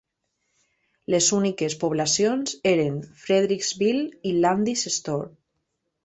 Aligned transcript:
Les 1.13 1.25
úniques 1.39 1.75
poblacions 1.83 2.55
eren 2.71 2.95
Fredericksville 3.25 4.31
i 4.31 4.33
Landis 4.47 4.87
Store. 4.97 5.29